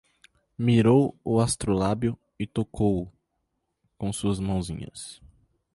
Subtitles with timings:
[0.57, 3.07] Mirou o astrolábio e tocou-o
[3.99, 5.21] com suas mãozinhas